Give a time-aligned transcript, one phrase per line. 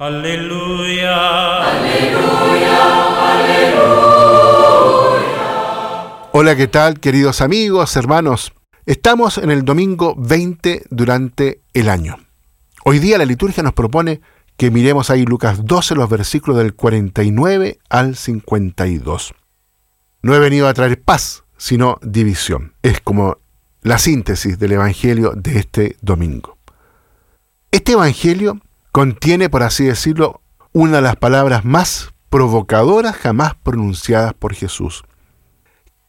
[0.00, 1.60] Aleluya.
[1.62, 2.78] Aleluya,
[3.34, 3.90] aleluya.
[6.32, 8.54] Hola, ¿qué tal, queridos amigos, hermanos?
[8.86, 12.16] Estamos en el domingo 20 durante el año.
[12.82, 14.22] Hoy día la liturgia nos propone
[14.56, 19.34] que miremos ahí Lucas 12, los versículos del 49 al 52.
[20.22, 22.72] No he venido a traer paz, sino división.
[22.80, 23.36] Es como
[23.82, 26.56] la síntesis del Evangelio de este domingo.
[27.70, 28.62] Este Evangelio
[28.92, 30.40] contiene, por así decirlo,
[30.72, 35.02] una de las palabras más provocadoras jamás pronunciadas por Jesús.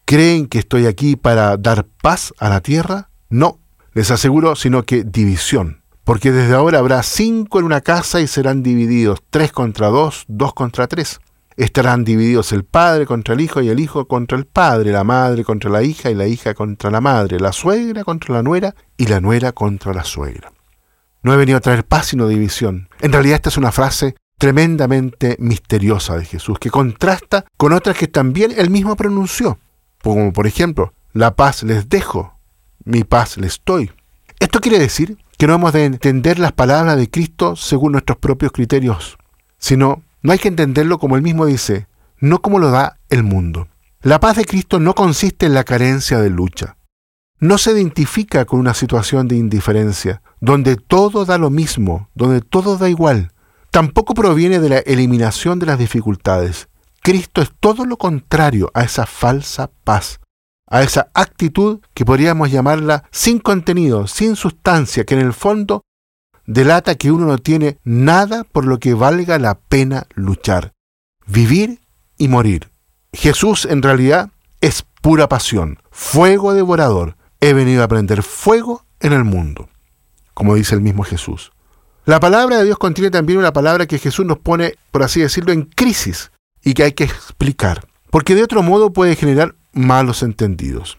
[0.06, 3.10] ¿Creen que estoy aquí para dar paz a la tierra?
[3.30, 3.60] No,
[3.94, 5.82] les aseguro, sino que división.
[6.04, 10.54] Porque desde ahora habrá cinco en una casa y serán divididos, tres contra dos, dos
[10.54, 11.20] contra tres.
[11.58, 15.44] Estarán divididos el padre contra el hijo y el hijo contra el padre, la madre
[15.44, 19.06] contra la hija y la hija contra la madre, la suegra contra la nuera y
[19.08, 20.52] la nuera contra la suegra.
[21.24, 22.90] No he venido a traer paz sino división.
[23.00, 28.08] En realidad esta es una frase tremendamente misteriosa de Jesús, que contrasta con otras que
[28.08, 29.60] también él mismo pronunció,
[30.02, 32.40] como por ejemplo, la paz les dejo,
[32.84, 33.92] mi paz les doy.
[34.40, 38.52] Esto quiere decir que no hemos de entender las palabras de Cristo según nuestros propios
[38.52, 39.18] criterios,
[39.60, 41.88] sino no hay que entenderlo como él mismo dice,
[42.20, 43.68] no como lo da el mundo.
[44.02, 46.78] La paz de Cristo no consiste en la carencia de lucha,
[47.40, 52.78] no se identifica con una situación de indiferencia, donde todo da lo mismo, donde todo
[52.78, 53.32] da igual.
[53.70, 56.68] Tampoco proviene de la eliminación de las dificultades.
[57.02, 60.20] Cristo es todo lo contrario a esa falsa paz,
[60.68, 65.84] a esa actitud que podríamos llamarla sin contenido, sin sustancia, que en el fondo
[66.46, 70.74] delata que uno no tiene nada por lo que valga la pena luchar,
[71.26, 71.80] vivir
[72.18, 72.72] y morir.
[73.14, 79.24] Jesús en realidad es pura pasión, fuego devorador, he venido a prender fuego en el
[79.24, 79.70] mundo,
[80.42, 81.52] como dice el mismo Jesús.
[82.04, 85.52] La palabra de Dios contiene también una palabra que Jesús nos pone, por así decirlo,
[85.52, 86.32] en crisis
[86.64, 90.98] y que hay que explicar, porque de otro modo puede generar malos entendidos.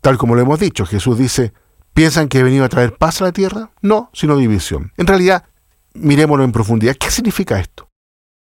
[0.00, 1.52] Tal como lo hemos dicho, Jesús dice,
[1.92, 3.72] ¿piensan que he venido a traer paz a la tierra?
[3.82, 4.92] No, sino división.
[4.96, 5.46] En realidad,
[5.94, 6.94] miremoslo en profundidad.
[6.94, 7.88] ¿Qué significa esto?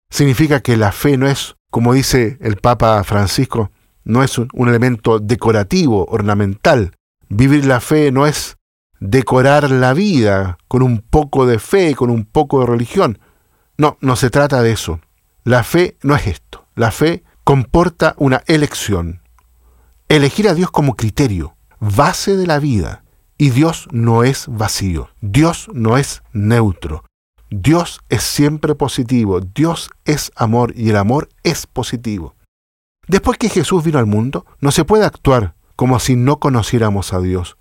[0.10, 3.70] Significa que la fe no es, como dice el Papa Francisco,
[4.04, 6.96] no es un elemento decorativo, ornamental,
[7.36, 8.58] Vivir la fe no es
[9.04, 13.20] decorar la vida con un poco de fe, con un poco de religión.
[13.78, 15.02] No, no se trata de eso.
[15.44, 16.66] La fe no es esto.
[16.74, 19.22] La fe comporta una elección.
[20.08, 23.04] Elegir a Dios como criterio, base de la vida.
[23.38, 25.10] Y Dios no es vacío.
[25.20, 27.04] Dios no es neutro.
[27.50, 29.42] Dios es siempre positivo.
[29.42, 32.36] Dios es amor y el amor es positivo.
[33.10, 37.20] Después que Jesús vino al mundo, no se puede actuar como si no conociéramos a
[37.20, 37.58] Dios,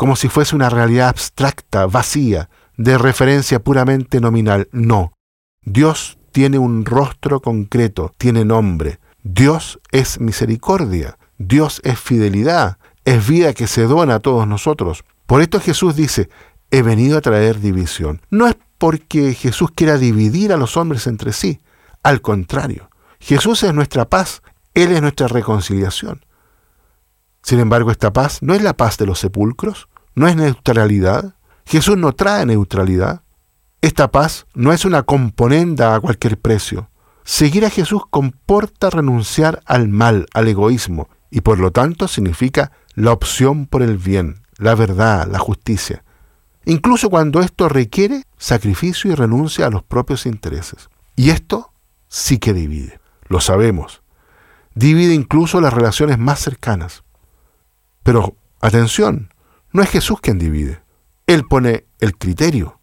[0.00, 4.66] como si fuese una realidad abstracta, vacía, de referencia puramente nominal.
[4.72, 5.12] No,
[5.60, 8.98] Dios tiene un rostro concreto, tiene nombre.
[9.22, 15.04] Dios es misericordia, Dios es fidelidad, es vida que se dona a todos nosotros.
[15.26, 16.30] Por esto Jesús dice,
[16.70, 18.22] he venido a traer división.
[18.30, 21.60] No es porque Jesús quiera dividir a los hombres entre sí,
[22.02, 24.40] al contrario, Jesús es nuestra paz,
[24.72, 26.24] Él es nuestra reconciliación.
[27.42, 31.34] Sin embargo, esta paz no es la paz de los sepulcros, no es neutralidad.
[31.66, 33.22] Jesús no trae neutralidad.
[33.80, 36.90] Esta paz no es una componenda a cualquier precio.
[37.24, 43.12] Seguir a Jesús comporta renunciar al mal, al egoísmo, y por lo tanto significa la
[43.12, 46.04] opción por el bien, la verdad, la justicia.
[46.64, 50.90] Incluso cuando esto requiere sacrificio y renuncia a los propios intereses.
[51.16, 51.72] Y esto
[52.08, 54.02] sí que divide, lo sabemos.
[54.74, 57.04] Divide incluso las relaciones más cercanas.
[58.02, 59.29] Pero atención,
[59.72, 60.82] no es Jesús quien divide.
[61.26, 62.80] Él pone el criterio.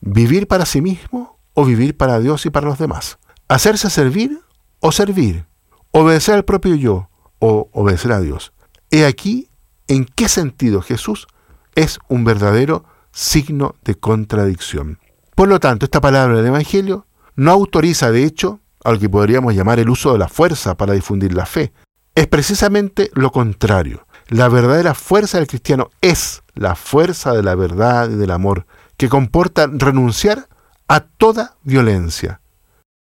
[0.00, 3.18] Vivir para sí mismo o vivir para Dios y para los demás.
[3.48, 4.40] Hacerse servir
[4.80, 5.46] o servir.
[5.92, 7.08] Obedecer al propio yo
[7.38, 8.52] o obedecer a Dios.
[8.90, 9.48] He aquí
[9.88, 11.26] en qué sentido Jesús
[11.74, 14.98] es un verdadero signo de contradicción.
[15.34, 19.54] Por lo tanto, esta palabra del Evangelio no autoriza, de hecho, a lo que podríamos
[19.54, 21.72] llamar el uso de la fuerza para difundir la fe.
[22.14, 24.05] Es precisamente lo contrario.
[24.28, 29.08] La verdadera fuerza del cristiano es la fuerza de la verdad y del amor, que
[29.08, 30.48] comporta renunciar
[30.88, 32.40] a toda violencia.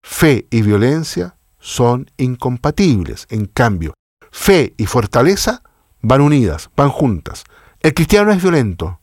[0.01, 3.27] Fe y violencia son incompatibles.
[3.29, 3.93] En cambio,
[4.31, 5.61] fe y fortaleza
[6.01, 7.43] van unidas, van juntas.
[7.81, 9.01] El cristiano no es violento,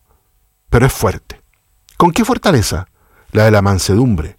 [0.71, 1.43] pero es fuerte.
[1.99, 2.87] ¿Con qué fortaleza?
[3.33, 4.39] La de la mansedumbre.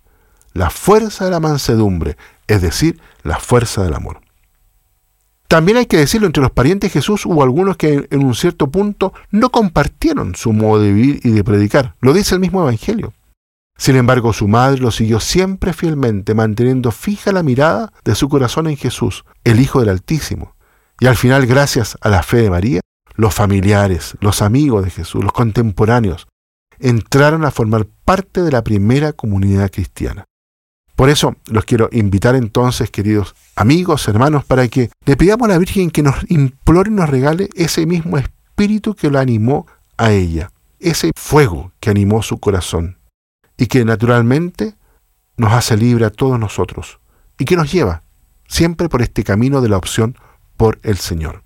[0.54, 4.22] La fuerza de la mansedumbre, es decir, la fuerza del amor.
[5.48, 8.70] También hay que decirlo, entre los parientes de Jesús hubo algunos que en un cierto
[8.70, 11.96] punto no compartieron su modo de vivir y de predicar.
[12.02, 13.14] Lo dice el mismo Evangelio.
[13.78, 18.68] Sin embargo, su madre lo siguió siempre fielmente, manteniendo fija la mirada de su corazón
[18.68, 20.56] en Jesús, el Hijo del Altísimo.
[21.00, 22.82] Y al final, gracias a la fe de María,
[23.16, 26.28] los familiares, los amigos de Jesús, los contemporáneos,
[26.80, 30.26] entraron a formar parte de la primera comunidad cristiana.
[30.98, 35.60] Por eso los quiero invitar entonces, queridos amigos, hermanos, para que le pidamos a la
[35.60, 40.52] Virgen que nos implore y nos regale ese mismo espíritu que lo animó a ella,
[40.80, 42.98] ese fuego que animó su corazón
[43.58, 44.74] y que naturalmente
[45.38, 47.00] nos hace libre a todos nosotros
[47.38, 48.02] y que nos lleva
[48.48, 50.18] siempre por este camino de la opción
[50.58, 51.44] por el Señor.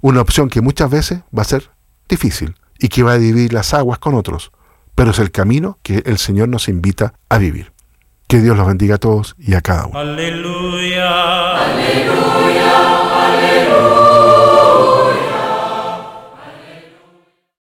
[0.00, 1.70] Una opción que muchas veces va a ser
[2.08, 4.50] difícil y que va a dividir las aguas con otros,
[4.94, 7.73] pero es el camino que el Señor nos invita a vivir.
[8.26, 9.98] Que Dios los bendiga a todos y a cada uno.
[9.98, 11.56] Aleluya.
[11.56, 12.72] Aleluya.
[13.26, 15.23] Aleluya.